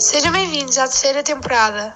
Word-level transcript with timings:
Sejam 0.00 0.32
bem-vindos 0.32 0.78
à 0.78 0.84
terceira 0.84 1.22
temporada 1.22 1.94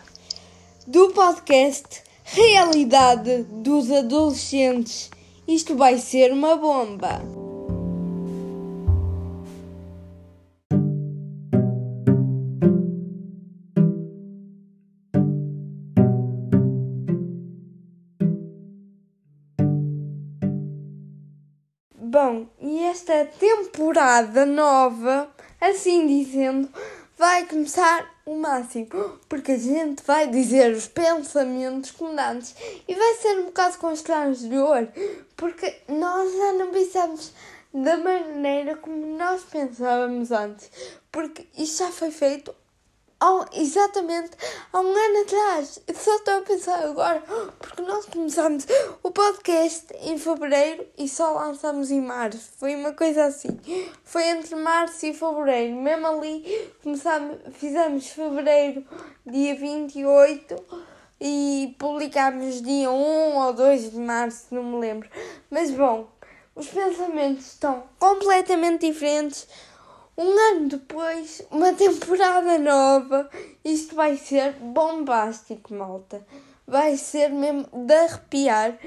do 0.86 1.08
podcast 1.14 2.02
Realidade 2.22 3.44
dos 3.44 3.90
Adolescentes. 3.90 5.10
Isto 5.49 5.74
vai 5.74 5.96
ser 5.96 6.30
uma 6.30 6.54
bomba. 6.54 7.22
Bom, 21.96 22.46
e 22.61 22.84
esta 22.84 23.25
temporada 23.25 24.44
nova, 24.44 25.26
assim 25.58 26.07
dizendo, 26.07 26.68
vai 27.17 27.46
começar 27.46 28.13
o 28.27 28.36
máximo, 28.36 28.86
porque 29.29 29.53
a 29.53 29.59
gente 29.59 30.03
vai 30.04 30.29
dizer 30.29 30.73
os 30.73 30.89
pensamentos 30.89 31.90
comandantes 31.90 32.55
e 32.89 32.95
vai 32.95 33.15
ser 33.15 33.39
um 33.39 33.47
bocado 33.47 33.79
constrangedor, 33.79 34.89
porque 35.37 35.83
nós 35.89 36.33
já 36.33 36.53
não 36.55 36.71
pensamos 36.71 37.33
da 37.73 37.97
maneira 37.97 38.77
como 38.77 39.19
nós 39.19 39.43
pensávamos 39.45 40.31
antes, 40.33 40.71
porque 41.11 41.47
isto 41.57 41.79
já 41.79 41.91
foi 41.91 42.11
feito 42.11 42.55
há, 43.21 43.47
exatamente 43.53 44.33
há 44.73 44.81
um 44.81 44.91
ano 44.91 45.23
atrás. 45.23 45.81
Eu 45.87 45.95
só 45.95 46.17
estou 46.17 46.39
a 46.39 46.43
pensar 46.43 46.85
agora, 46.85 47.23
porque 47.59 47.83
nós 47.83 48.07
começamos 48.07 48.67
o 49.03 49.11
podcast 49.11 49.87
em 50.01 50.19
fevereiro 50.19 50.87
e 50.99 51.09
só 51.09 51.33
lançamos 51.33 51.91
em 51.91 52.01
março. 52.01 52.53
Foi 52.59 52.75
uma 52.75 52.93
coisa 52.93 53.25
assim. 53.25 53.59
Foi 54.05 54.25
entre 54.29 54.55
março 54.57 55.07
e 55.07 55.15
fevereiro. 55.15 55.77
Mesmo 55.77 56.07
ali, 56.07 56.73
começamos, 56.83 57.39
fizemos 57.55 58.09
fevereiro, 58.09 58.84
dia 59.27 59.55
28 59.55 60.56
e 61.21 61.75
publicámos 61.78 62.61
dia 62.61 62.91
1 62.91 63.37
ou 63.37 63.53
2 63.53 63.93
de 63.93 63.99
março, 63.99 64.47
não 64.51 64.62
me 64.62 64.78
lembro. 64.78 65.09
Mas 65.51 65.71
bom, 65.71 66.09
os 66.55 66.69
pensamentos 66.69 67.47
estão 67.47 67.84
completamente 67.99 68.87
diferentes 68.87 69.49
um 70.17 70.39
ano 70.39 70.69
depois, 70.69 71.43
uma 71.51 71.73
temporada 71.73 72.59
nova. 72.59 73.29
Isto 73.65 73.95
vai 73.95 74.17
ser 74.17 74.53
bombástico, 74.53 75.75
malta. 75.75 76.25
Vai 76.67 76.97
ser 76.97 77.31
mesmo 77.31 77.67
de 77.73 77.95
arrepiar. 77.95 78.79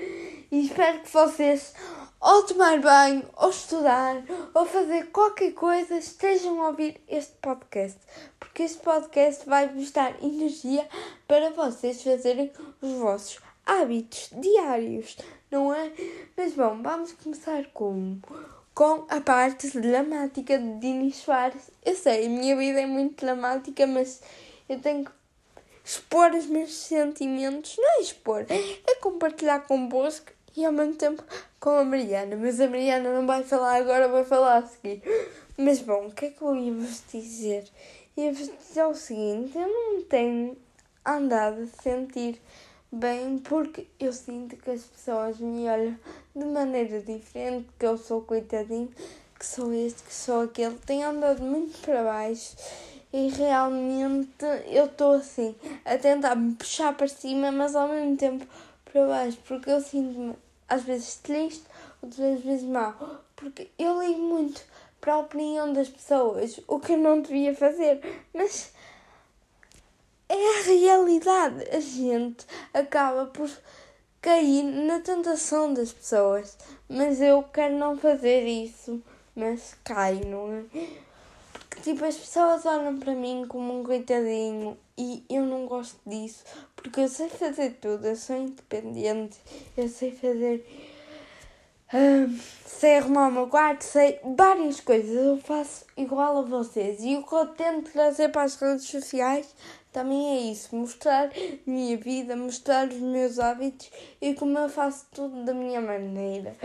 E 0.52 0.66
espero 0.66 1.02
que 1.02 1.12
vocês, 1.12 1.74
ao 2.20 2.44
tomar 2.44 2.80
banho, 2.80 3.24
ou 3.36 3.50
estudar, 3.50 4.24
ou 4.54 4.66
fazer 4.66 5.12
qualquer 5.12 5.54
coisa, 5.54 5.98
estejam 5.98 6.62
a 6.62 6.70
ouvir 6.70 7.02
este 7.08 7.34
podcast. 7.42 8.00
Porque 8.40 8.64
este 8.64 8.80
podcast 8.80 9.48
vai 9.48 9.68
vos 9.68 9.92
dar 9.92 10.16
energia 10.24 10.88
para 11.28 11.50
vocês 11.52 12.02
fazerem 12.02 12.52
os 12.82 12.94
vossos 12.94 13.40
hábitos 13.66 14.30
diários, 14.32 15.18
não 15.52 15.74
é? 15.74 15.92
Mas 16.38 16.54
bom, 16.54 16.82
vamos 16.82 17.12
começar 17.12 17.66
com 17.74 18.20
com 18.78 19.08
a 19.10 19.20
parte 19.20 19.72
dramática 19.80 20.56
de 20.56 20.78
Dini 20.78 21.12
Soares. 21.12 21.72
Eu 21.84 21.96
sei, 21.96 22.28
a 22.28 22.30
minha 22.30 22.56
vida 22.56 22.80
é 22.80 22.86
muito 22.86 23.26
dramática, 23.26 23.88
mas 23.88 24.22
eu 24.70 24.80
tenho 24.80 25.04
que 25.04 25.12
expor 25.84 26.30
os 26.36 26.46
meus 26.46 26.76
sentimentos. 26.76 27.76
Não 27.76 27.98
é 27.98 28.02
expor, 28.02 28.46
é 28.48 28.96
compartilhar 29.02 29.62
convosco 29.62 30.28
e 30.56 30.64
ao 30.64 30.72
mesmo 30.72 30.94
tempo 30.94 31.24
com 31.60 31.72
a 31.72 31.84
Mariana. 31.84 32.36
Mas 32.36 32.62
a 32.62 32.70
Mariana 32.70 33.12
não 33.12 33.26
vai 33.26 33.44
falar 33.44 33.78
agora, 33.78 34.08
vai 34.10 34.24
falar 34.24 34.58
a 34.58 34.68
seguir. 34.68 35.02
Mas 35.58 35.82
bom, 35.82 36.06
o 36.06 36.12
que 36.12 36.26
é 36.26 36.30
que 36.30 36.44
eu 36.44 36.56
ia 36.56 36.72
vos 36.72 37.02
dizer? 37.12 37.68
Ia-vos 38.16 38.48
dizer 38.60 38.86
o 38.86 38.94
seguinte: 38.94 39.58
eu 39.58 39.68
não 39.68 40.04
tenho 40.04 40.56
andado 41.04 41.64
a 41.64 41.82
sentir 41.82 42.40
bem 42.92 43.38
porque 43.40 43.88
eu 44.00 44.14
sinto 44.14 44.56
que 44.58 44.72
as 44.72 44.84
pessoas 44.84 45.38
me 45.38 45.68
olham 45.68 45.98
de 46.36 46.46
maneira 46.46 47.02
diferente, 47.02 47.68
que 47.78 47.86
eu 47.86 47.98
sou 47.98 48.22
coitadinho, 48.22 48.90
que 49.38 49.46
sou 49.46 49.74
este, 49.74 50.04
que 50.04 50.14
sou 50.14 50.42
aquele. 50.42 50.78
Tenho 50.86 51.10
andado 51.10 51.42
muito 51.42 51.80
para 51.82 52.04
baixo 52.04 52.56
e 53.12 53.30
realmente 53.30 54.46
eu 54.68 54.86
estou 54.86 55.14
assim 55.14 55.56
a 55.86 55.98
tentar 55.98 56.36
me 56.36 56.56
puxar 56.56 56.96
para 56.96 57.08
cima, 57.08 57.52
mas 57.52 57.76
ao 57.76 57.88
mesmo 57.88 58.18
tempo 58.18 58.46
para 58.86 59.08
baixo, 59.08 59.38
porque 59.48 59.70
eu 59.70 59.82
sinto-me 59.82 60.36
às 60.68 60.84
vezes 60.84 61.16
triste, 61.16 61.64
outras 62.02 62.42
vezes 62.42 62.64
mal, 62.64 63.24
porque 63.36 63.70
eu 63.78 64.02
ligo 64.02 64.22
muito 64.22 64.62
para 65.00 65.14
a 65.14 65.20
opinião 65.20 65.72
das 65.72 65.88
pessoas, 65.88 66.60
o 66.68 66.80
que 66.80 66.94
eu 66.94 66.98
não 66.98 67.22
devia 67.22 67.56
fazer, 67.56 68.02
mas 68.34 68.74
é 70.30 70.60
a 70.60 70.64
realidade. 70.64 71.68
A 71.72 71.80
gente 71.80 72.46
acaba 72.74 73.26
por 73.26 73.50
cair 74.22 74.64
na 74.64 75.00
tentação 75.00 75.74
das 75.74 75.92
pessoas. 75.92 76.58
Mas 76.90 77.22
eu 77.22 77.44
quero 77.44 77.76
não 77.76 77.98
fazer 77.98 78.46
isso. 78.46 79.02
Mas 79.36 79.76
cai, 79.84 80.22
não 80.26 80.52
é? 80.52 80.64
Porque 81.78 81.82
tipo, 81.82 82.04
as 82.06 82.18
pessoas 82.18 82.66
olham 82.66 82.98
para 82.98 83.14
mim 83.14 83.46
como 83.48 83.80
um 83.80 83.84
coitadinho 83.84 84.78
e 84.98 85.24
eu 85.30 85.44
não 85.44 85.66
gosto 85.68 85.98
disso. 86.06 86.44
Porque 86.76 87.02
eu 87.02 87.08
sei 87.08 87.30
fazer 87.30 87.78
tudo, 87.80 88.08
eu 88.08 88.16
sou 88.16 88.36
independente, 88.36 89.38
eu 89.78 89.88
sei 89.88 90.12
fazer. 90.12 90.66
Uh, 91.94 92.38
sei 92.66 92.98
arrumar 92.98 93.30
o 93.30 93.32
meu 93.32 93.48
quarto, 93.48 93.84
sei 93.84 94.20
várias 94.36 94.80
coisas. 94.80 95.16
Eu 95.16 95.38
faço 95.38 95.86
igual 95.96 96.40
a 96.40 96.42
vocês. 96.42 97.00
E 97.02 97.16
o 97.16 97.24
que 97.24 97.34
eu 97.34 97.46
tento 97.48 97.92
trazer 97.92 98.30
para 98.30 98.44
as 98.44 98.56
redes 98.56 98.86
sociais 98.86 99.56
também 99.98 100.38
é 100.38 100.52
isso, 100.52 100.76
mostrar 100.76 101.32
minha 101.66 101.98
vida, 101.98 102.36
mostrar 102.36 102.88
os 102.88 103.00
meus 103.00 103.40
hábitos 103.40 103.90
e 104.22 104.36
como 104.36 104.56
eu 104.60 104.70
faço 104.70 105.08
tudo 105.12 105.44
da 105.44 105.56
minha 105.56 105.82
maneira. 105.82 106.56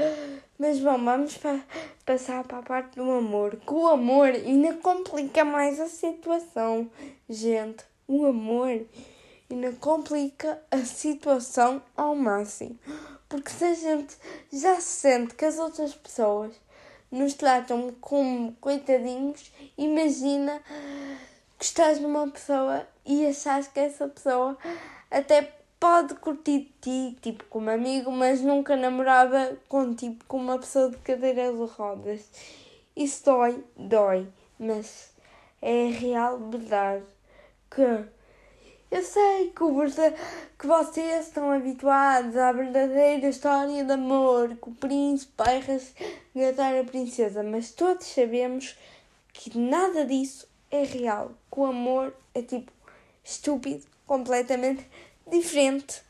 Mas 0.59 0.79
bom, 0.79 1.03
vamos 1.03 1.39
pa 1.39 1.59
passar 2.05 2.45
para 2.45 2.59
a 2.59 2.63
parte 2.63 2.97
do 2.97 3.11
amor. 3.11 3.57
Que 3.57 3.73
o 3.73 3.89
amor 3.89 4.29
ainda 4.29 4.75
complica 4.75 5.47
mais 5.47 5.81
a 5.81 5.89
situação, 5.89 6.91
gente. 7.27 7.83
O 8.07 8.27
amor 8.27 8.85
ainda 9.51 9.73
complica 9.81 10.63
a 10.71 10.85
situação 10.85 11.81
ao 11.97 12.15
máximo. 12.15 12.79
Porque 13.31 13.49
se 13.49 13.65
a 13.65 13.73
gente 13.73 14.15
já 14.53 14.79
sente 14.79 15.35
que 15.35 15.47
as 15.47 15.59
outras 15.59 15.95
pessoas 15.95 16.53
nos 17.11 17.33
tratam 17.33 17.95
como 17.99 18.53
coitadinhos, 18.61 19.51
imagina 19.79 20.61
que 21.63 21.67
estás 21.67 22.01
numa 22.01 22.29
pessoa 22.29 22.85
e 23.07 23.25
achas 23.25 23.69
que 23.69 23.79
essa 23.79 24.09
pessoa 24.09 24.59
até 25.09 25.49
pode 25.79 26.17
curtir 26.17 26.75
ti, 26.81 27.17
tipo, 27.23 27.45
como 27.45 27.71
amigo, 27.71 28.11
mas 28.11 28.41
nunca 28.41 28.75
namorava 28.75 29.57
com, 29.69 29.95
tipo, 29.95 30.25
com 30.25 30.39
uma 30.39 30.59
pessoa 30.59 30.91
de 30.91 30.97
cadeira 30.97 31.53
de 31.53 31.65
rodas. 31.67 32.29
Isso 32.97 33.25
dói, 33.27 33.63
dói, 33.77 34.27
mas 34.59 35.13
é 35.63 35.87
real 35.87 36.37
verdade 36.51 37.05
que 37.71 38.07
eu 38.91 39.03
sei 39.05 39.51
que, 39.51 39.63
o 39.63 39.87
que 40.59 40.67
vocês 40.67 41.29
estão 41.29 41.49
habituados 41.53 42.37
à 42.37 42.51
verdadeira 42.51 43.29
história 43.29 43.85
de 43.85 43.93
amor, 43.93 44.49
que 44.57 44.69
o 44.69 44.75
príncipe 44.75 45.33
vai 45.37 45.61
resgatar 45.61 46.77
a 46.77 46.83
princesa, 46.83 47.41
mas 47.45 47.71
todos 47.71 48.09
sabemos 48.09 48.77
que 49.33 49.57
nada 49.57 50.05
disso 50.05 50.49
é 50.69 50.83
real, 50.83 51.31
que 51.53 51.61
o 51.61 51.67
amor 51.67 52.15
é 52.35 52.41
tipo 52.41 52.73
estúpido, 53.23 53.87
completamente 54.07 54.89
diferente 55.27 56.03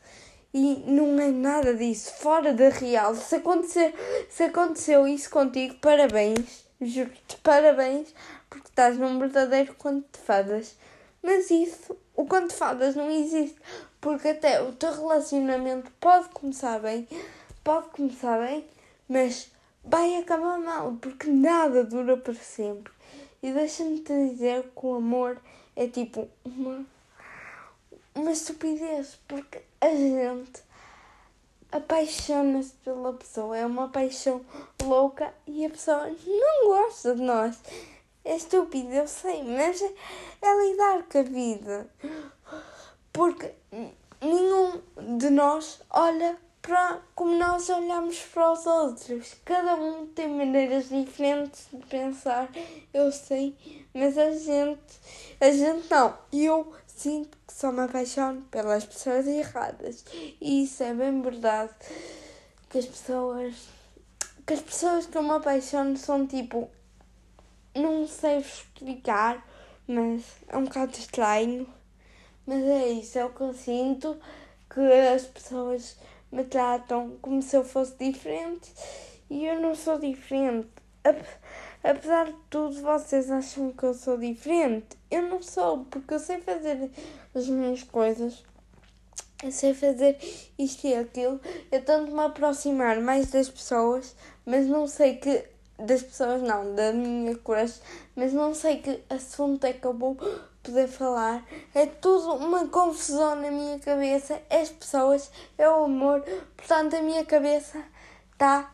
e 0.53 0.83
não 0.85 1.19
é 1.19 1.31
nada 1.31 1.73
disso, 1.73 2.13
fora 2.13 2.53
da 2.53 2.69
real. 2.69 3.15
Se, 3.15 3.35
acontecer, 3.35 3.93
se 4.29 4.43
aconteceu 4.43 5.07
isso 5.07 5.29
contigo, 5.29 5.75
parabéns, 5.75 6.65
juro-te, 6.79 7.37
parabéns, 7.37 8.13
porque 8.49 8.67
estás 8.67 8.97
num 8.97 9.17
verdadeiro 9.19 9.73
conto 9.75 10.05
de 10.11 10.23
fadas. 10.23 10.75
Mas 11.21 11.49
isso, 11.49 11.97
o 12.15 12.25
conto 12.25 12.49
de 12.49 12.55
fadas 12.55 12.95
não 12.95 13.09
existe, 13.09 13.59
porque 13.99 14.29
até 14.29 14.61
o 14.61 14.73
teu 14.73 14.93
relacionamento 14.93 15.91
pode 15.99 16.29
começar 16.29 16.79
bem, 16.79 17.07
pode 17.63 17.87
começar 17.89 18.39
bem, 18.39 18.63
mas 19.09 19.51
vai 19.83 20.17
acabar 20.17 20.59
mal, 20.59 20.97
porque 21.01 21.27
nada 21.27 21.83
dura 21.83 22.15
para 22.15 22.35
sempre. 22.35 22.92
E 23.43 23.51
deixa-me 23.51 23.99
te 23.99 24.29
dizer 24.29 24.63
que 24.63 24.85
o 24.85 24.95
amor 24.95 25.37
é 25.75 25.85
tipo 25.85 26.29
uma, 26.45 26.85
uma 28.15 28.31
estupidez, 28.31 29.19
porque 29.27 29.61
a 29.81 29.89
gente 29.89 30.63
apaixona-se 31.69 32.71
pela 32.85 33.11
pessoa, 33.11 33.57
é 33.57 33.65
uma 33.65 33.89
paixão 33.89 34.39
louca 34.81 35.33
e 35.45 35.65
a 35.65 35.69
pessoa 35.69 36.07
não 36.25 36.67
gosta 36.67 37.15
de 37.15 37.21
nós. 37.21 37.59
É 38.23 38.37
estúpido, 38.37 38.93
eu 38.93 39.07
sei, 39.09 39.43
mas 39.43 39.81
é 39.81 40.65
lidar 40.65 41.03
com 41.03 41.17
a 41.17 41.23
vida. 41.23 41.89
Porque 43.11 43.51
nenhum 44.21 44.81
de 45.17 45.29
nós 45.29 45.81
olha 45.89 46.37
para 46.63 47.01
como 47.13 47.37
nós 47.37 47.69
olhamos 47.69 48.19
para 48.33 48.53
os 48.53 48.65
outros. 48.65 49.35
Cada 49.43 49.75
um 49.75 50.07
tem 50.07 50.29
maneiras 50.29 50.87
diferentes 50.87 51.67
de 51.71 51.85
pensar, 51.85 52.49
eu 52.93 53.11
sei, 53.11 53.55
mas 53.93 54.17
a 54.17 54.31
gente, 54.31 54.79
a 55.41 55.51
gente 55.51 55.91
não. 55.91 56.17
Eu 56.31 56.73
sinto 56.87 57.37
que 57.45 57.53
só 57.53 57.71
me 57.71 57.81
apaixono 57.81 58.41
pelas 58.43 58.85
pessoas 58.85 59.27
erradas. 59.27 60.05
E 60.39 60.63
isso 60.63 60.81
é 60.83 60.93
bem 60.93 61.21
verdade. 61.21 61.73
Que 62.69 62.77
as 62.79 62.85
pessoas. 62.85 63.67
Que 64.47 64.53
as 64.53 64.61
pessoas 64.61 65.05
que 65.05 65.17
eu 65.17 65.23
me 65.23 65.31
apaixono 65.31 65.97
são 65.97 66.25
tipo. 66.25 66.69
Não 67.75 68.07
sei 68.07 68.37
explicar, 68.37 69.45
mas 69.85 70.23
é 70.47 70.57
um 70.57 70.63
bocado 70.63 70.93
estranho. 70.93 71.67
Mas 72.45 72.63
é 72.63 72.87
isso, 72.89 73.19
é 73.19 73.25
o 73.25 73.31
que 73.31 73.41
eu 73.41 73.53
sinto. 73.53 74.17
Que 74.69 74.79
as 74.79 75.23
pessoas 75.23 75.97
me 76.33 76.43
tratam 76.43 77.17
como 77.21 77.41
se 77.41 77.55
eu 77.55 77.63
fosse 77.63 77.95
diferente. 77.97 78.73
E 79.29 79.45
eu 79.45 79.61
não 79.61 79.75
sou 79.75 79.99
diferente. 79.99 80.67
Apesar 81.83 82.25
de 82.25 82.35
tudo, 82.49 82.81
vocês 82.81 83.29
acham 83.29 83.71
que 83.71 83.83
eu 83.83 83.93
sou 83.93 84.17
diferente? 84.17 84.97
Eu 85.11 85.23
não 85.23 85.41
sou, 85.41 85.85
porque 85.85 86.13
eu 86.13 86.19
sei 86.19 86.39
fazer 86.39 86.89
as 87.35 87.47
minhas 87.47 87.83
coisas. 87.83 88.43
Eu 89.43 89.51
sei 89.51 89.73
fazer 89.73 90.17
isto 90.57 90.87
e 90.87 90.95
aquilo. 90.95 91.39
Eu 91.71 91.83
tento 91.83 92.11
me 92.11 92.21
aproximar 92.21 92.99
mais 93.01 93.29
das 93.29 93.49
pessoas, 93.49 94.15
mas 94.45 94.65
não 94.67 94.87
sei 94.87 95.17
que. 95.17 95.51
Das 95.77 96.03
pessoas, 96.03 96.41
não, 96.41 96.75
da 96.75 96.93
minha 96.93 97.35
crush, 97.35 97.81
mas 98.15 98.31
não 98.31 98.53
sei 98.53 98.77
que 98.77 99.03
assunto 99.09 99.65
é 99.65 99.73
que 99.73 99.85
eu 99.85 99.93
vou 99.93 100.15
poder 100.63 100.87
falar. 100.87 101.45
É 101.75 101.85
tudo 101.85 102.35
uma 102.35 102.67
confusão 102.67 103.35
na 103.35 103.51
minha 103.51 103.77
cabeça. 103.79 104.41
As 104.49 104.69
pessoas, 104.69 105.29
é 105.57 105.69
o 105.69 105.83
amor. 105.83 106.21
Portanto, 106.55 106.95
a 106.95 107.01
minha 107.01 107.25
cabeça 107.25 107.83
está 108.31 108.73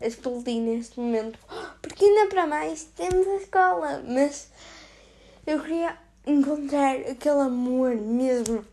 a 0.00 0.06
explodir 0.06 0.60
neste 0.60 0.98
momento. 1.00 1.38
Porque 1.80 2.04
ainda 2.04 2.26
para 2.28 2.46
mais 2.46 2.84
temos 2.84 3.26
a 3.26 3.36
escola. 3.36 4.02
Mas 4.06 4.50
eu 5.46 5.60
queria 5.60 5.96
encontrar 6.26 6.96
aquele 6.96 7.40
amor 7.40 7.94
mesmo 7.94 8.64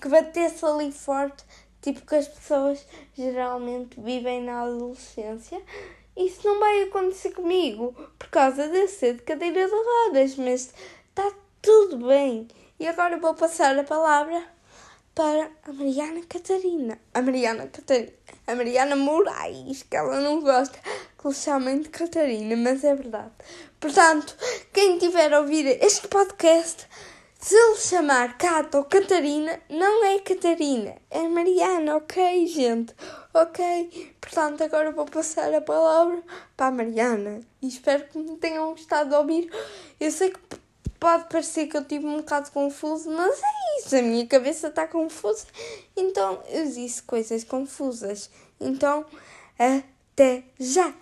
que 0.00 0.08
batesse 0.08 0.64
ali 0.64 0.90
forte, 0.90 1.44
tipo 1.82 2.00
que 2.06 2.14
as 2.14 2.28
pessoas 2.28 2.84
geralmente 3.16 4.00
vivem 4.00 4.42
na 4.42 4.62
adolescência. 4.62 5.60
Isso 6.16 6.46
não 6.46 6.58
vai 6.58 6.84
acontecer 6.84 7.30
comigo 7.30 7.94
por 8.18 8.28
causa 8.28 8.68
de 8.68 8.88
ser 8.88 9.14
de 9.14 9.22
cadeira 9.22 9.66
de 9.66 9.74
rodas, 9.74 10.36
mas 10.36 10.72
está 11.08 11.30
tudo 11.60 12.06
bem. 12.06 12.48
E 12.80 12.86
agora 12.86 13.18
vou 13.18 13.34
passar 13.34 13.78
a 13.78 13.84
palavra 13.84 14.42
para 15.14 15.50
a 15.64 15.72
Mariana 15.72 16.20
Catarina. 16.28 16.98
A 17.14 17.22
Mariana 17.22 17.66
Catarina. 17.66 18.12
A 18.46 18.54
Mariana 18.54 18.96
Moraes, 18.96 19.82
que 19.82 19.96
ela 19.96 20.20
não 20.20 20.40
gosta 20.40 20.78
que 21.18 21.28
lhe 21.28 21.34
chamem 21.34 21.80
de 21.80 21.88
Catarina, 21.88 22.54
mas 22.56 22.84
é 22.84 22.94
verdade. 22.94 23.32
Portanto, 23.80 24.36
quem 24.72 24.98
tiver 24.98 25.32
a 25.32 25.40
ouvir 25.40 25.66
este 25.82 26.06
podcast, 26.08 26.86
se 27.38 27.54
ele 27.54 27.76
chamar 27.76 28.36
Cata 28.38 28.78
ou 28.78 28.84
Catarina, 28.84 29.60
não 29.68 30.04
é 30.04 30.18
Catarina, 30.18 30.96
é 31.10 31.28
Mariana, 31.28 31.96
ok, 31.96 32.46
gente? 32.46 32.94
Ok? 33.32 34.14
Portanto, 34.20 34.64
agora 34.64 34.90
vou 34.90 35.04
passar 35.04 35.52
a 35.54 35.60
palavra 35.60 36.22
para 36.56 36.66
a 36.66 36.70
Mariana 36.70 37.40
e 37.62 37.68
espero 37.68 38.04
que 38.08 38.18
me 38.18 38.36
tenham 38.36 38.70
gostado 38.70 39.10
de 39.10 39.16
ouvir. 39.16 39.52
Eu 40.00 40.10
sei 40.10 40.30
que 40.30 40.40
pode 40.98 41.28
parecer 41.28 41.66
que 41.66 41.76
eu 41.76 41.84
tive 41.84 42.06
um 42.06 42.16
bocado 42.16 42.50
confuso, 42.50 43.10
mas 43.10 43.40
é 43.40 43.78
isso, 43.78 43.96
a 43.96 44.02
minha 44.02 44.26
cabeça 44.26 44.68
está 44.68 44.88
confusa, 44.88 45.46
então 45.96 46.42
eu 46.48 46.64
disse 46.64 47.02
coisas 47.02 47.44
confusas. 47.44 48.30
Então, 48.58 49.04
até 49.58 50.42
já! 50.58 50.92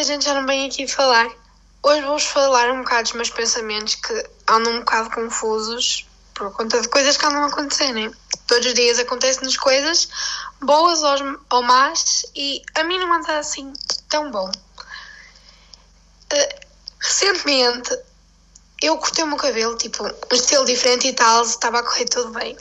Que 0.00 0.04
a 0.04 0.14
gente 0.14 0.24
já 0.24 0.32
não 0.32 0.46
vem 0.46 0.66
aqui 0.66 0.86
falar. 0.86 1.30
Hoje 1.82 2.00
vou-vos 2.00 2.24
falar 2.24 2.70
um 2.70 2.78
bocado 2.78 3.02
dos 3.02 3.12
meus 3.12 3.28
pensamentos 3.28 3.96
que 3.96 4.30
andam 4.48 4.72
um 4.72 4.78
bocado 4.78 5.10
confusos 5.10 6.06
por 6.32 6.50
conta 6.54 6.80
de 6.80 6.88
coisas 6.88 7.18
que 7.18 7.26
andam 7.26 7.44
a 7.44 7.48
acontecer, 7.48 7.92
né? 7.92 8.10
Todos 8.46 8.66
os 8.66 8.72
dias 8.72 8.98
acontecem-nos 8.98 9.58
coisas, 9.58 10.08
boas 10.58 11.02
ou 11.50 11.62
más, 11.62 12.24
e 12.34 12.62
a 12.74 12.82
mim 12.82 12.98
não 12.98 13.12
anda 13.12 13.38
assim 13.38 13.70
tão 14.08 14.30
bom. 14.30 14.50
Uh, 16.32 16.66
recentemente 16.98 17.94
eu 18.80 18.96
cortei 18.96 19.22
o 19.22 19.26
meu 19.26 19.36
cabelo, 19.36 19.76
tipo, 19.76 20.02
um 20.02 20.34
estilo 20.34 20.64
diferente 20.64 21.08
e 21.08 21.12
tal, 21.12 21.42
estava 21.42 21.80
a 21.80 21.82
correr 21.82 22.06
tudo 22.06 22.30
bem. 22.30 22.56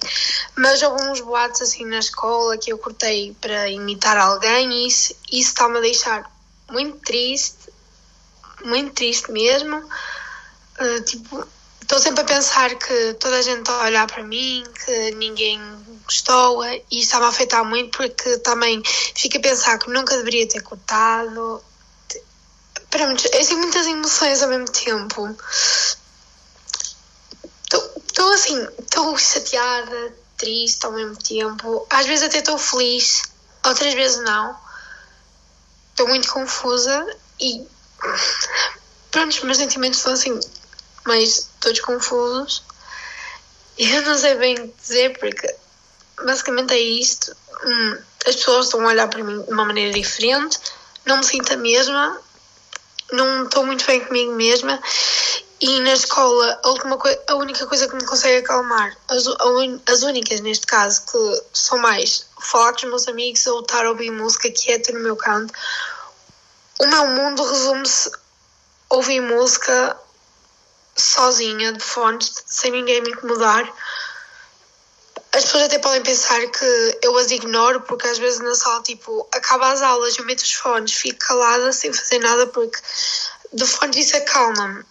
Mas 0.58 0.82
houve 0.82 1.02
uns 1.04 1.22
boatos 1.22 1.62
assim 1.62 1.86
na 1.86 2.00
escola 2.00 2.58
que 2.58 2.74
eu 2.74 2.78
cortei 2.78 3.34
para 3.40 3.70
imitar 3.70 4.18
alguém 4.18 4.70
e 4.74 4.88
isso, 4.90 5.16
isso 5.32 5.52
está-me 5.52 5.78
a 5.78 5.82
deixar 5.82 6.39
muito 6.72 6.98
triste 7.00 7.70
muito 8.64 8.94
triste 8.94 9.32
mesmo. 9.32 9.78
Uh, 9.78 11.02
tipo, 11.04 11.46
estou 11.82 12.00
sempre 12.00 12.22
a 12.22 12.26
pensar 12.26 12.76
que 12.76 13.14
toda 13.16 13.38
a 13.38 13.42
gente 13.42 13.60
está 13.60 13.82
a 13.82 13.86
olhar 13.86 14.08
para 14.08 14.24
mim, 14.24 14.64
que 14.86 15.12
ninguém 15.12 15.60
gostou 16.06 16.64
e 16.66 16.84
isso 16.92 17.00
está-me 17.00 17.26
a 17.26 17.30
afetar 17.30 17.66
muito 17.66 17.98
porque 17.98 18.38
também 18.40 18.82
fico 18.86 19.38
a 19.38 19.42
pensar 19.42 19.78
que 19.78 19.90
nunca 19.90 20.18
deveria 20.18 20.48
ter 20.48 20.62
cortado. 20.62 21.62
Pronto, 22.90 23.24
eu 23.26 23.32
tenho 23.46 23.60
muitas 23.60 23.86
emoções 23.86 24.42
ao 24.42 24.50
mesmo 24.50 24.72
tempo. 24.72 25.36
Estou 28.08 28.34
assim, 28.34 28.68
estou 28.80 29.18
chateada, 29.18 30.16
triste 30.38 30.86
ao 30.86 30.92
mesmo 30.92 31.16
tempo. 31.18 31.86
Às 31.90 32.08
vezes 32.08 32.26
até 32.26 32.40
estou 32.40 32.58
feliz, 32.58 33.22
outras 33.64 33.94
vezes 33.94 34.24
não. 34.24 34.69
Estou 36.00 36.08
muito 36.08 36.32
confusa 36.32 37.18
e 37.42 37.68
Pronto, 39.12 39.34
os 39.34 39.44
meus 39.44 39.58
sentimentos 39.58 39.98
estão 40.00 40.14
assim, 40.14 40.40
mais 41.06 41.50
todos 41.60 41.82
confusos. 41.82 42.64
E 43.78 43.92
eu 43.92 44.02
não 44.04 44.18
sei 44.18 44.36
bem 44.36 44.74
dizer, 44.82 45.20
porque 45.20 45.54
basicamente 46.24 46.74
é 46.74 46.80
isto. 46.80 47.36
Hum, 47.66 47.98
as 48.26 48.36
pessoas 48.38 48.68
estão 48.68 48.80
a 48.80 48.88
olhar 48.88 49.10
para 49.10 49.22
mim 49.22 49.42
de 49.42 49.52
uma 49.52 49.66
maneira 49.66 49.92
diferente, 49.92 50.58
não 51.06 51.18
me 51.18 51.26
sinto 51.26 51.52
a 51.52 51.58
mesma, 51.58 52.18
não 53.12 53.44
estou 53.44 53.66
muito 53.66 53.86
bem 53.86 54.00
comigo 54.00 54.32
mesma. 54.32 54.82
E 55.62 55.80
na 55.82 55.92
escola, 55.92 56.60
a, 56.64 56.70
última 56.70 56.98
a 57.28 57.36
única 57.36 57.68
coisa 57.68 57.88
que 57.88 57.96
me 57.96 58.06
consegue 58.06 58.38
acalmar, 58.38 58.96
as, 59.10 59.26
as 59.88 60.04
únicas 60.04 60.40
neste 60.40 60.66
caso, 60.66 61.06
que 61.06 61.44
são 61.54 61.78
mais 61.78 62.26
falar 62.40 62.72
com 62.72 62.78
os 62.78 62.84
meus 62.86 63.08
amigos 63.10 63.46
ou 63.48 63.60
estar 63.60 63.86
a 63.86 63.90
ouvir 63.90 64.10
música 64.10 64.50
quieta 64.50 64.94
no 64.94 65.02
meu 65.02 65.18
canto, 65.18 65.54
o 66.80 66.88
meu 66.88 67.08
mundo 67.08 67.44
resume-se 67.44 68.10
a 68.90 68.96
ouvir 68.96 69.20
música 69.20 69.98
sozinha, 70.96 71.74
de 71.74 71.84
fones, 71.84 72.32
sem 72.46 72.72
ninguém 72.72 73.02
me 73.02 73.12
incomodar. 73.12 73.70
As 75.34 75.44
pessoas 75.44 75.64
até 75.64 75.78
podem 75.78 76.02
pensar 76.02 76.40
que 76.48 77.00
eu 77.04 77.18
as 77.18 77.32
ignoro, 77.32 77.82
porque 77.82 78.08
às 78.08 78.18
vezes 78.18 78.40
na 78.40 78.56
sala, 78.56 78.82
tipo, 78.82 79.28
acaba 79.34 79.72
as 79.72 79.82
aulas, 79.82 80.18
eu 80.18 80.26
meto 80.26 80.40
os 80.40 80.54
fones, 80.54 80.94
fico 80.94 81.20
calada 81.20 81.74
sem 81.74 81.92
fazer 81.92 82.20
nada, 82.20 82.48
porque 82.48 82.80
de 83.52 83.66
fones 83.66 83.98
isso 83.98 84.16
acalma-me. 84.16 84.86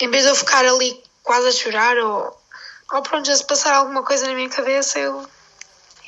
Em 0.00 0.10
vez 0.10 0.24
de 0.24 0.30
eu 0.30 0.34
ficar 0.34 0.64
ali 0.64 1.02
quase 1.22 1.48
a 1.48 1.52
chorar, 1.52 1.96
ou, 1.98 2.40
ou 2.92 3.02
pronto, 3.02 3.26
já 3.26 3.36
se 3.36 3.44
passar 3.44 3.74
alguma 3.74 4.02
coisa 4.02 4.26
na 4.26 4.34
minha 4.34 4.48
cabeça, 4.48 4.98
eu, 4.98 5.28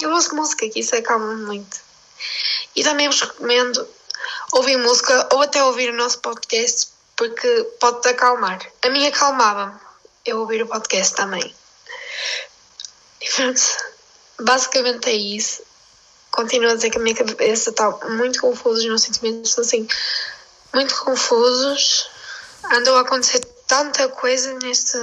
eu 0.00 0.10
ouço 0.10 0.34
música, 0.34 0.68
que 0.68 0.80
isso 0.80 0.94
acalma-me 0.94 1.42
muito. 1.42 1.78
E 2.76 2.82
também 2.82 3.08
vos 3.08 3.20
recomendo 3.20 3.86
ouvir 4.52 4.76
música 4.76 5.28
ou 5.32 5.42
até 5.42 5.62
ouvir 5.62 5.90
o 5.90 5.96
nosso 5.96 6.18
podcast, 6.20 6.88
porque 7.16 7.64
pode-te 7.78 8.08
acalmar. 8.08 8.60
A 8.82 8.88
mim 8.88 9.06
acalmava-me 9.06 9.78
eu 10.24 10.40
ouvir 10.40 10.62
o 10.62 10.66
podcast 10.66 11.14
também. 11.14 11.54
E 13.20 13.30
pronto, 13.30 13.60
basicamente 14.40 15.08
é 15.08 15.14
isso. 15.14 15.62
Continuo 16.30 16.70
a 16.70 16.74
dizer 16.74 16.90
que 16.90 16.98
a 16.98 17.00
minha 17.00 17.14
cabeça 17.14 17.70
está 17.70 17.90
muito 18.08 18.40
confusa, 18.40 18.80
os 18.80 18.86
meus 18.86 19.02
sentimentos 19.02 19.50
estão 19.50 19.64
assim, 19.64 19.86
muito 20.72 20.94
confusos. 21.04 22.08
Andou 22.72 22.96
a 22.96 23.00
acontecer 23.00 23.40
tanta 23.70 24.08
coisa 24.08 24.52
neste, 24.54 24.98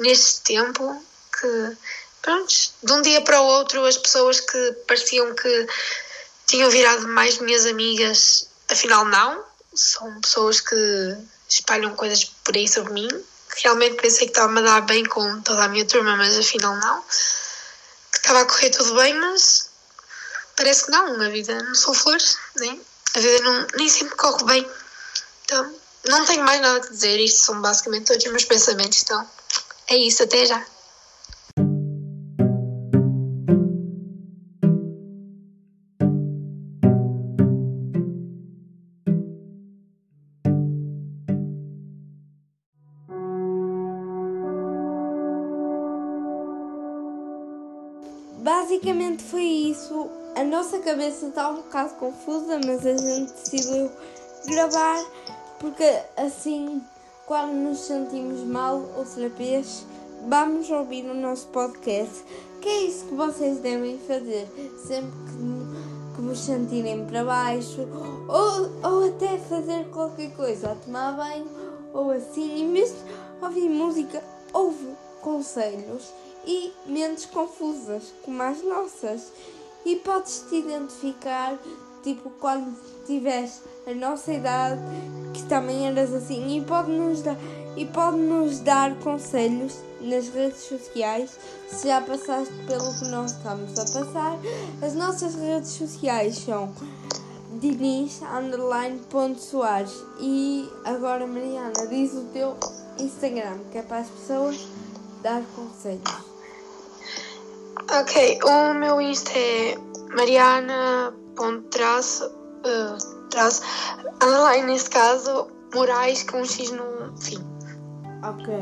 neste 0.00 0.40
tempo 0.40 1.04
que, 1.38 1.76
pronto, 2.20 2.52
de 2.82 2.92
um 2.92 3.00
dia 3.00 3.20
para 3.20 3.40
o 3.40 3.46
outro, 3.46 3.84
as 3.84 3.96
pessoas 3.96 4.40
que 4.40 4.72
pareciam 4.88 5.32
que 5.36 5.66
tinham 6.48 6.68
virado 6.68 7.06
mais 7.06 7.38
minhas 7.38 7.64
amigas 7.64 8.48
afinal 8.68 9.04
não, 9.04 9.44
são 9.72 10.20
pessoas 10.20 10.60
que 10.60 11.16
espalham 11.48 11.94
coisas 11.94 12.24
por 12.42 12.56
aí 12.56 12.66
sobre 12.66 12.92
mim. 12.92 13.08
Realmente 13.62 14.02
pensei 14.02 14.26
que 14.26 14.32
estava 14.32 14.58
a 14.58 14.62
dar 14.62 14.80
bem 14.80 15.04
com 15.04 15.40
toda 15.42 15.62
a 15.62 15.68
minha 15.68 15.86
turma, 15.86 16.16
mas 16.16 16.36
afinal 16.36 16.74
não. 16.74 17.02
Que 17.02 18.18
estava 18.18 18.40
a 18.40 18.46
correr 18.46 18.70
tudo 18.70 18.96
bem, 18.96 19.14
mas 19.14 19.70
parece 20.56 20.86
que 20.86 20.90
não, 20.90 21.22
a 21.22 21.28
vida 21.28 21.62
não 21.62 21.74
são 21.76 21.94
flores, 21.94 22.36
né? 22.56 22.80
a 23.14 23.20
vida 23.20 23.44
não, 23.44 23.66
nem 23.76 23.88
sempre 23.88 24.16
corre 24.16 24.44
bem. 24.44 24.70
Então, 25.44 25.81
não 26.04 26.24
tenho 26.24 26.44
mais 26.44 26.60
nada 26.60 26.78
a 26.84 26.90
dizer, 26.90 27.18
isto 27.20 27.44
são 27.44 27.60
basicamente 27.60 28.06
todos 28.06 28.24
os 28.24 28.30
meus 28.30 28.44
pensamentos, 28.44 29.02
então 29.02 29.26
é 29.88 29.96
isso, 29.96 30.22
até 30.22 30.46
já. 30.46 30.64
Basicamente 48.42 49.22
foi 49.22 49.44
isso. 49.44 50.10
A 50.34 50.42
nossa 50.42 50.78
cabeça 50.80 51.26
está 51.26 51.50
um 51.50 51.56
bocado 51.56 51.94
confusa, 51.94 52.58
mas 52.66 52.84
a 52.84 52.96
gente 52.96 53.32
decidiu 53.32 53.90
gravar 54.46 55.04
porque 55.62 56.02
assim, 56.16 56.82
quando 57.24 57.52
nos 57.52 57.78
sentimos 57.78 58.40
mal 58.40 58.82
outra 58.96 59.28
vez, 59.28 59.86
vamos 60.28 60.68
ouvir 60.68 61.08
o 61.08 61.14
nosso 61.14 61.46
podcast. 61.48 62.24
Que 62.60 62.68
é 62.68 62.82
isso 62.82 63.06
que 63.06 63.14
vocês 63.14 63.60
devem 63.60 63.96
fazer 64.00 64.48
sempre 64.84 65.12
que, 65.26 66.16
que 66.16 66.20
vos 66.20 66.38
sentirem 66.38 67.06
para 67.06 67.24
baixo, 67.24 67.88
ou, 68.28 68.90
ou 68.90 69.08
até 69.08 69.38
fazer 69.38 69.88
qualquer 69.90 70.32
coisa, 70.34 70.72
a 70.72 70.74
tomar 70.74 71.16
banho, 71.16 71.48
ou 71.92 72.10
assim, 72.10 72.72
vez 72.72 72.90
de 72.90 73.44
ouvir 73.44 73.68
música, 73.68 74.22
ouve 74.52 74.88
conselhos 75.20 76.12
e 76.44 76.72
mentes 76.86 77.26
confusas, 77.26 78.12
como 78.24 78.42
as 78.42 78.62
nossas. 78.62 79.32
E 79.84 79.96
podes 79.96 80.44
te 80.48 80.56
identificar, 80.56 81.58
tipo, 82.02 82.30
quando 82.40 82.76
tiveres 83.06 83.62
a 83.86 83.94
nossa 83.94 84.32
idade, 84.32 84.80
que 85.32 85.42
também 85.44 85.86
eras 85.86 86.12
assim, 86.12 86.56
e 86.56 86.60
pode-nos 86.60 87.22
dar, 87.22 87.36
e 87.76 87.86
pode 87.86 88.18
-nos 88.18 88.60
dar 88.60 88.94
conselhos 88.96 89.76
nas 90.00 90.28
redes 90.28 90.60
sociais, 90.60 91.38
se 91.68 91.88
já 91.88 92.00
passaste 92.00 92.52
pelo 92.66 92.92
que 92.98 93.08
nós 93.08 93.32
estamos 93.32 93.78
a 93.78 93.84
passar. 93.84 94.38
As 94.82 94.94
nossas 94.94 95.34
redes 95.34 95.70
sociais 95.70 96.38
são 96.38 96.72
Diniz 97.60 98.20
underline 98.22 98.98
ponto 99.08 99.40
Soares 99.40 99.92
e 100.18 100.68
agora 100.84 101.26
Mariana 101.26 101.86
diz 101.88 102.12
o 102.12 102.24
teu 102.32 102.56
Instagram 102.98 103.58
que 103.70 103.78
é 103.78 103.82
para 103.82 103.98
as 103.98 104.08
pessoas 104.08 104.66
dar 105.22 105.42
conselhos. 105.54 106.02
Ok, 108.00 108.40
o 108.42 108.74
meu 108.74 109.00
Insta 109.00 109.30
é 109.36 109.76
mariana.traço, 111.38 112.26
uh, 112.26 113.28
traço, 113.28 113.62
underline 114.22 114.66
neste 114.66 114.90
caso, 114.90 115.48
Moraes 115.74 116.22
com 116.24 116.38
um 116.38 116.44
X 116.44 116.70
no 116.70 117.16
fim. 117.18 117.38
Ok. 118.22 118.54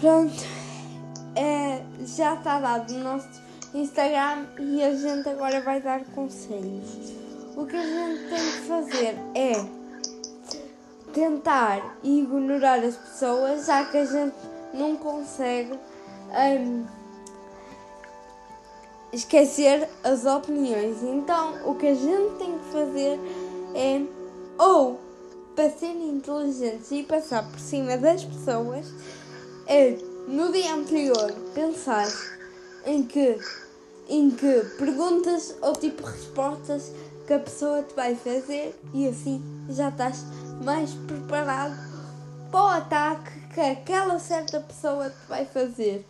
Pronto. 0.00 0.44
É, 1.34 1.82
já 2.00 2.34
está 2.34 2.60
dado 2.60 2.94
o 2.94 2.98
nosso 2.98 3.28
Instagram 3.74 4.46
e 4.58 4.82
a 4.82 4.94
gente 4.94 5.28
agora 5.28 5.60
vai 5.60 5.80
dar 5.80 6.04
conselhos. 6.14 7.12
O 7.56 7.66
que 7.66 7.76
a 7.76 7.82
gente 7.82 8.28
tem 8.28 8.52
que 8.52 8.68
fazer 8.68 9.18
é 9.34 9.76
tentar 11.12 11.96
ignorar 12.02 12.78
as 12.78 12.96
pessoas, 12.96 13.66
já 13.66 13.84
que 13.86 13.98
a 13.98 14.04
gente 14.04 14.36
não 14.72 14.96
consegue. 14.96 15.78
Um, 16.30 17.05
esquecer 19.16 19.88
as 20.04 20.24
opiniões. 20.24 21.02
Então, 21.02 21.68
o 21.68 21.74
que 21.74 21.86
a 21.88 21.94
gente 21.94 22.36
tem 22.38 22.58
que 22.58 22.64
fazer 22.72 23.18
é 23.74 24.02
ou 24.58 25.00
para 25.54 25.70
ser 25.70 25.92
inteligentes 25.92 26.90
e 26.92 27.02
passar 27.02 27.42
por 27.50 27.58
cima 27.58 27.96
das 27.96 28.24
pessoas, 28.24 28.86
é 29.66 29.96
no 30.28 30.52
dia 30.52 30.74
anterior 30.74 31.32
pensar 31.54 32.06
em 32.84 33.02
que 33.02 33.38
em 34.08 34.30
que 34.30 34.60
perguntas 34.78 35.56
ou 35.60 35.72
tipo 35.72 36.04
respostas 36.04 36.92
que 37.26 37.32
a 37.32 37.40
pessoa 37.40 37.82
te 37.82 37.92
vai 37.94 38.14
fazer 38.14 38.78
e 38.94 39.08
assim 39.08 39.42
já 39.68 39.88
estás 39.88 40.24
mais 40.62 40.92
preparado 40.92 41.74
para 42.52 42.60
o 42.60 42.68
ataque 42.68 43.30
que 43.52 43.60
aquela 43.60 44.18
certa 44.20 44.60
pessoa 44.60 45.10
te 45.10 45.28
vai 45.28 45.44
fazer. 45.46 46.06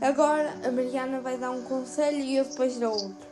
Agora 0.00 0.54
a 0.64 0.70
Mariana 0.70 1.20
vai 1.20 1.36
dar 1.36 1.50
um 1.50 1.62
conselho 1.62 2.18
e 2.18 2.36
eu 2.36 2.44
depois 2.44 2.76
dou 2.78 2.92
outro. 2.92 3.30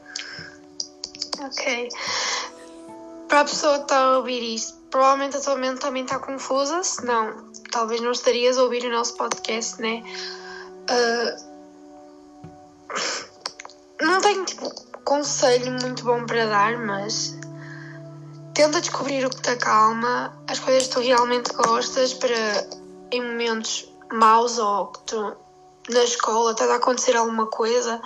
Ok. 1.40 1.88
Para 3.28 3.40
a 3.40 3.44
pessoa 3.44 3.78
que 3.78 3.84
está 3.84 3.98
a 3.98 4.18
ouvir 4.18 4.54
isto, 4.54 4.78
provavelmente 4.90 5.36
a 5.36 5.40
tua 5.40 5.56
mente 5.56 5.80
também 5.80 6.02
está 6.02 6.18
confusa, 6.18 6.82
senão 6.82 7.50
talvez 7.70 8.00
não 8.00 8.12
estarias 8.12 8.58
a 8.58 8.62
ouvir 8.62 8.84
o 8.84 8.90
nosso 8.90 9.14
podcast, 9.16 9.80
né? 9.80 10.02
Uh, 10.90 11.48
não 14.00 14.20
tenho 14.20 14.44
tipo 14.44 14.70
conselho 15.04 15.72
muito 15.80 16.04
bom 16.04 16.24
para 16.26 16.46
dar, 16.46 16.78
mas 16.78 17.36
tenta 18.54 18.80
descobrir 18.80 19.24
o 19.24 19.30
que 19.30 19.40
te 19.40 19.50
acalma, 19.50 20.36
as 20.46 20.58
coisas 20.58 20.86
que 20.88 20.94
tu 20.94 21.00
realmente 21.00 21.52
gostas 21.54 22.12
para 22.14 22.66
em 23.10 23.22
momentos 23.22 23.88
maus 24.12 24.58
ou 24.58 24.88
que 24.88 25.00
tu 25.00 25.36
na 25.88 26.04
escola, 26.04 26.52
está 26.52 26.64
a 26.64 26.76
acontecer 26.76 27.16
alguma 27.16 27.46
coisa, 27.46 28.00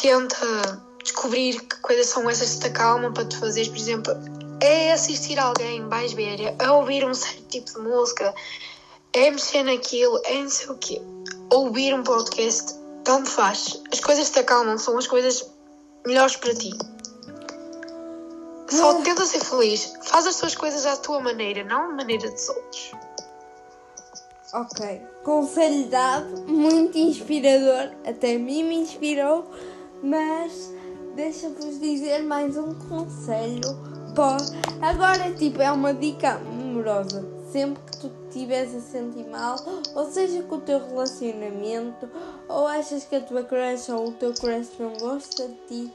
tenta 0.00 0.82
descobrir 1.02 1.60
que 1.60 1.76
coisas 1.80 2.06
são 2.06 2.28
essas 2.28 2.54
que 2.54 2.60
te 2.60 2.66
acalmam 2.66 3.12
para 3.12 3.24
tu 3.24 3.38
fazeres, 3.38 3.68
por 3.68 3.78
exemplo, 3.78 4.12
é 4.60 4.92
assistir 4.92 5.38
alguém, 5.38 5.86
vais 5.88 6.12
ver, 6.12 6.54
a 6.58 6.72
ouvir 6.72 7.04
um 7.04 7.14
certo 7.14 7.42
tipo 7.48 7.72
de 7.72 7.78
música, 7.80 8.34
é 9.12 9.30
mexer 9.30 9.62
naquilo, 9.62 10.20
é 10.24 10.42
não 10.42 10.50
sei 10.50 10.68
o 10.68 10.74
quê, 10.76 11.00
ouvir 11.52 11.94
um 11.94 12.02
podcast, 12.02 12.74
tanto 13.04 13.30
faz. 13.30 13.80
As 13.92 14.00
coisas 14.00 14.28
que 14.28 14.34
te 14.34 14.40
acalmam 14.40 14.76
são 14.78 14.98
as 14.98 15.06
coisas 15.06 15.48
melhores 16.04 16.36
para 16.36 16.54
ti. 16.54 16.70
Só 18.68 19.00
tenta 19.02 19.24
ser 19.24 19.40
feliz. 19.44 19.92
Faz 20.02 20.26
as 20.26 20.36
tuas 20.36 20.54
coisas 20.56 20.84
à 20.86 20.96
tua 20.96 21.20
maneira, 21.20 21.62
não 21.64 21.84
à 21.84 21.88
maneira 21.88 22.28
dos 22.28 22.48
outros. 22.48 22.92
Ok. 24.52 25.02
Conselho 25.26 25.88
dado, 25.88 26.46
muito 26.46 26.96
inspirador, 26.96 27.90
até 28.06 28.38
mim 28.38 28.62
me 28.62 28.76
inspirou, 28.76 29.44
mas 30.00 30.72
deixa-vos 31.16 31.80
dizer 31.80 32.22
mais 32.22 32.56
um 32.56 32.72
conselho. 32.88 33.76
Pô, 34.14 34.36
agora, 34.80 35.34
tipo, 35.34 35.60
é 35.60 35.72
uma 35.72 35.92
dica 35.92 36.34
amorosa. 36.34 37.26
Sempre 37.50 37.82
que 37.82 37.98
tu 37.98 38.10
estiveres 38.28 38.72
a 38.76 38.80
sentir 38.80 39.26
mal, 39.28 39.56
ou 39.96 40.08
seja 40.08 40.44
com 40.44 40.54
o 40.54 40.60
teu 40.60 40.78
relacionamento, 40.78 42.08
ou 42.48 42.68
achas 42.68 43.04
que 43.04 43.16
a 43.16 43.20
tua 43.20 43.42
crush 43.42 43.88
ou 43.88 44.10
o 44.10 44.12
teu 44.12 44.32
crush 44.32 44.70
não 44.78 44.92
gosta 44.96 45.48
de 45.48 45.90
ti, 45.90 45.92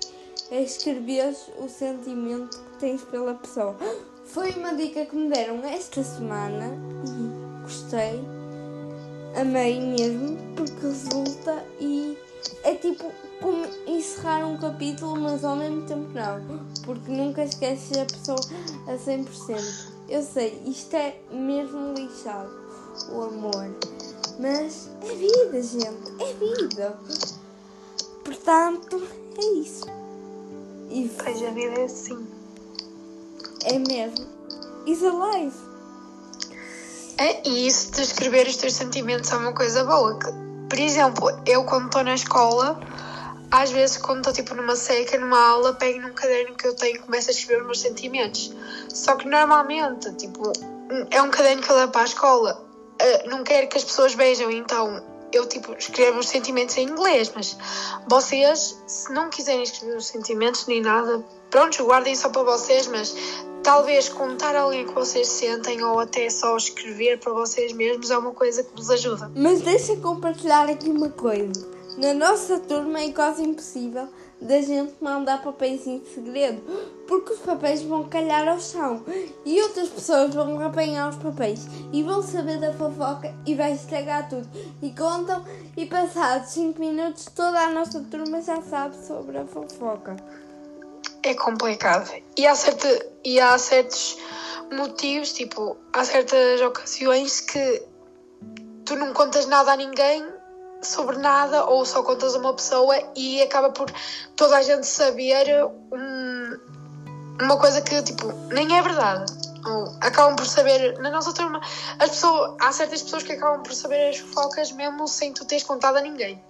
escrever 0.51 1.33
o 1.57 1.69
sentimento 1.69 2.59
que 2.73 2.79
tens 2.79 3.01
pela 3.05 3.33
pessoa. 3.35 3.77
Foi 4.25 4.51
uma 4.51 4.73
dica 4.73 5.05
que 5.05 5.15
me 5.15 5.29
deram 5.29 5.63
esta 5.63 6.03
semana 6.03 6.77
e 7.07 7.61
gostei 7.63 8.40
amei 9.39 9.79
mesmo 9.79 10.37
porque 10.55 10.87
resulta 10.87 11.65
e 11.79 12.17
é 12.63 12.75
tipo 12.75 13.11
como 13.41 13.65
encerrar 13.87 14.45
um 14.45 14.57
capítulo, 14.57 15.19
mas 15.19 15.43
ao 15.43 15.55
mesmo 15.55 15.81
tempo 15.83 16.07
não, 16.13 16.59
porque 16.83 17.11
nunca 17.11 17.43
esqueces 17.43 17.97
a 17.97 18.05
pessoa 18.05 18.39
a 18.87 18.93
100%. 18.93 19.91
Eu 20.09 20.21
sei, 20.21 20.61
isto 20.65 20.95
é 20.95 21.19
mesmo 21.31 21.93
lixado, 21.93 22.51
o 23.11 23.21
amor, 23.23 23.75
mas 24.39 24.89
é 25.01 25.15
vida, 25.15 25.61
gente, 25.61 26.11
é 26.19 26.33
vida. 26.33 26.99
Portanto, 28.23 29.01
é 29.37 29.45
isso. 29.55 29.85
E 30.89 31.09
pois 31.23 31.41
a 31.43 31.49
vida 31.51 31.79
é 31.79 31.83
assim. 31.85 32.27
É 33.63 33.79
mesmo. 33.79 34.27
Is 34.85 35.03
alive. 35.03 35.55
É, 37.21 37.39
e 37.47 37.67
isso 37.67 37.91
de 37.91 38.01
escrever 38.01 38.47
os 38.47 38.55
teus 38.55 38.73
sentimentos 38.73 39.31
é 39.31 39.37
uma 39.37 39.53
coisa 39.53 39.83
boa. 39.83 40.17
Por 40.67 40.79
exemplo, 40.79 41.29
eu 41.45 41.63
quando 41.65 41.85
estou 41.85 42.03
na 42.03 42.15
escola, 42.15 42.79
às 43.51 43.69
vezes 43.69 43.97
quando 43.97 44.21
estou 44.21 44.33
tipo 44.33 44.55
numa 44.55 44.75
seca, 44.75 45.19
numa 45.19 45.37
aula, 45.49 45.75
pego 45.75 46.01
num 46.01 46.13
caderno 46.13 46.55
que 46.55 46.65
eu 46.65 46.75
tenho 46.75 46.95
e 46.95 46.99
começo 46.99 47.29
a 47.29 47.31
escrever 47.31 47.61
os 47.61 47.65
meus 47.67 47.79
sentimentos. 47.79 48.51
Só 48.89 49.15
que 49.17 49.27
normalmente, 49.27 50.11
tipo, 50.15 50.51
é 51.11 51.21
um 51.21 51.29
caderno 51.29 51.61
que 51.61 51.71
eu 51.71 51.75
levo 51.75 51.91
para 51.91 52.01
a 52.01 52.05
escola. 52.05 52.65
Uh, 52.99 53.29
não 53.29 53.43
quero 53.43 53.67
que 53.67 53.77
as 53.77 53.83
pessoas 53.83 54.15
vejam, 54.15 54.49
então 54.49 55.03
eu 55.31 55.45
tipo 55.45 55.75
escrevo 55.77 56.17
os 56.17 56.27
sentimentos 56.27 56.75
em 56.77 56.89
inglês, 56.89 57.31
mas 57.35 57.55
vocês, 58.07 58.81
se 58.87 59.13
não 59.13 59.29
quiserem 59.29 59.61
escrever 59.61 59.95
os 59.95 60.07
sentimentos 60.07 60.65
nem 60.65 60.81
nada, 60.81 61.23
pronto, 61.51 61.83
guardem 61.83 62.15
só 62.15 62.29
para 62.29 62.43
vocês, 62.43 62.87
mas 62.87 63.13
talvez 63.61 64.09
contar 64.09 64.55
alguém 64.55 64.87
que 64.87 64.93
vocês 64.93 65.27
sentem 65.27 65.83
ou 65.83 65.99
até 65.99 66.29
só 66.29 66.55
escrever 66.57 67.19
para 67.19 67.33
vocês 67.33 67.73
mesmos 67.73 68.09
é 68.09 68.17
uma 68.17 68.31
coisa 68.31 68.63
que 68.63 68.73
vos 68.73 68.89
ajuda. 68.89 69.29
Mas 69.35 69.61
deixa 69.61 69.95
compartilhar 69.97 70.67
aqui 70.69 70.89
uma 70.89 71.09
coisa. 71.09 71.69
Na 71.97 72.13
nossa 72.13 72.57
turma 72.57 73.01
é 73.01 73.11
quase 73.11 73.43
impossível 73.43 74.07
da 74.41 74.59
gente 74.61 74.93
mandar 75.01 75.43
papéis 75.43 75.85
em 75.85 76.01
segredo, 76.05 76.61
porque 77.07 77.33
os 77.33 77.39
papéis 77.39 77.83
vão 77.83 78.07
calhar 78.07 78.47
ao 78.47 78.59
chão 78.59 79.03
e 79.45 79.61
outras 79.61 79.89
pessoas 79.89 80.33
vão 80.33 80.59
apanhar 80.65 81.09
os 81.09 81.17
papéis 81.17 81.67
e 81.91 82.01
vão 82.01 82.23
saber 82.23 82.59
da 82.59 82.73
fofoca 82.73 83.35
e 83.45 83.53
vai 83.53 83.73
estragar 83.73 84.27
tudo. 84.29 84.47
E 84.81 84.89
contam, 84.91 85.45
e 85.77 85.85
passados 85.85 86.49
5 86.51 86.79
minutos, 86.79 87.25
toda 87.35 87.59
a 87.59 87.69
nossa 87.69 87.99
turma 88.09 88.41
já 88.41 88.61
sabe 88.61 88.95
sobre 89.05 89.37
a 89.37 89.45
fofoca. 89.45 90.15
É 91.23 91.35
complicado. 91.35 92.11
E 92.35 92.47
há, 92.47 92.55
certa, 92.55 93.05
e 93.23 93.39
há 93.39 93.57
certos 93.57 94.17
motivos, 94.71 95.33
tipo, 95.33 95.77
há 95.93 96.03
certas 96.03 96.61
ocasiões 96.61 97.41
que 97.41 97.83
tu 98.85 98.95
não 98.95 99.13
contas 99.13 99.45
nada 99.45 99.73
a 99.73 99.75
ninguém 99.75 100.25
sobre 100.81 101.17
nada 101.17 101.65
ou 101.65 101.85
só 101.85 102.01
contas 102.01 102.33
a 102.33 102.39
uma 102.39 102.55
pessoa 102.55 102.95
e 103.15 103.41
acaba 103.41 103.69
por 103.69 103.91
toda 104.35 104.57
a 104.57 104.61
gente 104.63 104.87
saber 104.87 105.63
um, 105.91 106.59
uma 107.39 107.59
coisa 107.59 107.81
que 107.81 108.01
tipo 108.01 108.33
nem 108.51 108.77
é 108.77 108.81
verdade. 108.81 109.31
Ou 109.63 109.95
acabam 110.01 110.35
por 110.35 110.47
saber 110.47 110.97
na 110.97 111.11
nossa 111.11 111.33
turma 111.33 111.61
as 111.99 112.09
pessoas 112.09 112.55
há 112.59 112.71
certas 112.71 113.03
pessoas 113.03 113.21
que 113.21 113.33
acabam 113.33 113.61
por 113.61 113.73
saber 113.73 114.09
as 114.09 114.17
fofocas 114.17 114.71
mesmo 114.71 115.07
sem 115.07 115.31
tu 115.33 115.45
teres 115.45 115.63
contado 115.63 115.97
a 115.97 116.01
ninguém. 116.01 116.43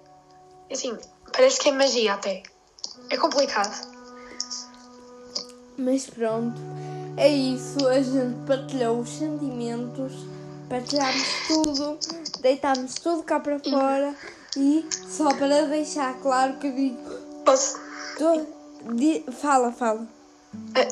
Assim 0.70 0.96
parece 1.30 1.60
que 1.60 1.68
é 1.68 1.72
magia 1.72 2.14
até. 2.14 2.42
É 3.10 3.18
complicado 3.18 3.91
mas 5.82 6.06
pronto 6.06 6.60
é 7.16 7.28
isso 7.28 7.86
a 7.88 8.00
gente 8.00 8.46
partilhou 8.46 9.00
os 9.00 9.08
sentimentos 9.10 10.12
partilhámos 10.68 11.26
tudo 11.46 11.98
deitámos 12.40 12.94
tudo 12.94 13.22
cá 13.22 13.38
para 13.38 13.58
fora 13.58 14.14
e 14.56 14.86
só 15.08 15.32
para 15.34 15.66
deixar 15.66 16.14
claro 16.20 16.54
que 16.58 16.70
digo. 16.70 16.98
Posso? 17.44 17.80
Tô, 18.18 18.46
di, 18.94 19.24
fala, 19.40 19.72
fala. 19.72 20.06
Eh, 20.74 20.88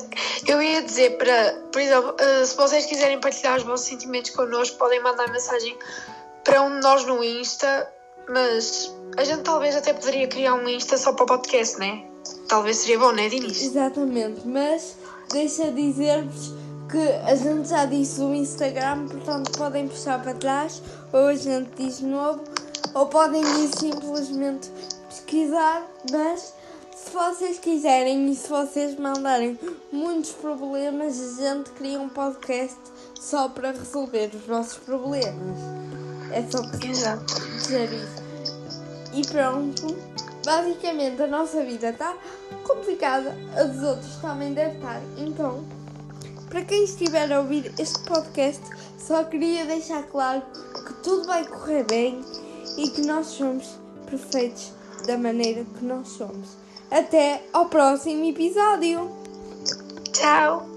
eu 0.47 0.61
ia 0.61 0.81
dizer 0.81 1.17
para, 1.17 1.53
por 1.71 1.79
exemplo, 1.79 2.15
eh, 2.17 2.45
se 2.45 2.55
vocês 2.55 2.85
quiserem 2.87 3.19
partilhar 3.19 3.57
os 3.57 3.63
vossos 3.63 3.85
sentimentos 3.85 4.31
connosco, 4.31 4.77
podem 4.77 5.01
mandar 5.03 5.29
mensagem 5.31 5.77
para 6.43 6.63
um 6.63 6.75
de 6.75 6.81
nós 6.81 7.05
no 7.05 7.23
Insta, 7.23 7.87
mas 8.27 8.91
a 9.17 9.23
gente 9.23 9.43
talvez 9.43 9.75
até 9.75 9.93
poderia 9.93 10.27
criar 10.27 10.55
um 10.55 10.67
Insta 10.67 10.97
só 10.97 11.13
para 11.13 11.23
o 11.23 11.27
podcast, 11.27 11.77
né? 11.77 12.03
Talvez 12.51 12.79
seria 12.79 12.99
bom, 12.99 13.13
né, 13.13 13.29
Dinis? 13.29 13.61
Exatamente, 13.61 14.45
mas 14.45 14.97
deixa 15.31 15.71
dizer-vos 15.71 16.53
que 16.91 16.97
a 17.25 17.33
gente 17.33 17.69
já 17.69 17.85
disse 17.85 18.19
o 18.19 18.35
Instagram, 18.35 19.07
portanto 19.07 19.57
podem 19.57 19.87
puxar 19.87 20.21
para 20.21 20.33
trás, 20.33 20.81
ou 21.13 21.27
a 21.27 21.33
gente 21.33 21.69
diz 21.77 21.99
de 21.99 22.07
novo, 22.07 22.43
ou 22.93 23.05
podem 23.05 23.41
ir 23.41 23.69
simplesmente 23.79 24.69
pesquisar, 25.07 25.89
mas 26.11 26.53
se 26.93 27.11
vocês 27.13 27.57
quiserem 27.57 28.29
e 28.29 28.35
se 28.35 28.49
vocês 28.49 28.99
mandarem 28.99 29.57
muitos 29.89 30.31
problemas, 30.31 31.39
a 31.39 31.55
gente 31.55 31.69
cria 31.69 32.01
um 32.01 32.09
podcast 32.09 32.81
só 33.17 33.47
para 33.47 33.71
resolver 33.71 34.29
os 34.35 34.45
vossos 34.45 34.77
problemas. 34.79 35.57
É 36.33 36.43
só 36.51 36.61
precisar 36.67 37.15
dizer 37.15 37.89
isso. 37.93 38.21
E 39.13 39.25
pronto, 39.25 39.95
basicamente 40.43 41.21
a 41.21 41.27
nossa 41.27 41.63
vida 41.63 41.89
está 41.89 42.15
complicada, 42.63 43.35
a 43.55 43.63
dos 43.63 43.83
outros 43.83 44.15
também 44.17 44.53
deve 44.53 44.75
estar. 44.75 45.01
Então, 45.17 45.63
para 46.49 46.63
quem 46.63 46.83
estiver 46.83 47.31
a 47.31 47.39
ouvir 47.39 47.73
este 47.79 47.99
podcast, 48.03 48.61
só 48.97 49.23
queria 49.23 49.65
deixar 49.65 50.03
claro 50.03 50.41
que 50.85 50.93
tudo 51.03 51.27
vai 51.27 51.45
correr 51.45 51.83
bem 51.85 52.21
e 52.77 52.89
que 52.89 53.05
nós 53.05 53.27
somos 53.27 53.79
perfeitos 54.09 54.73
da 55.05 55.17
maneira 55.17 55.65
que 55.77 55.85
nós 55.85 56.09
somos. 56.09 56.49
Até 56.89 57.41
ao 57.53 57.67
próximo 57.67 58.25
episódio! 58.25 59.09
Tchau! 60.11 60.70